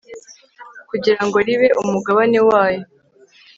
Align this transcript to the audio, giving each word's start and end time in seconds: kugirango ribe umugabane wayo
kugirango 0.89 1.37
ribe 1.47 1.67
umugabane 1.81 2.39
wayo 2.49 2.83